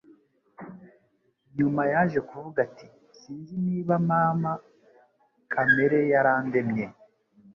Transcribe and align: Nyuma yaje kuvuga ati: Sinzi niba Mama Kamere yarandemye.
Nyuma 1.57 1.81
yaje 1.91 2.19
kuvuga 2.29 2.57
ati: 2.67 2.87
Sinzi 3.19 3.55
niba 3.65 3.93
Mama 4.09 4.51
Kamere 5.51 5.99
yarandemye. 6.13 6.85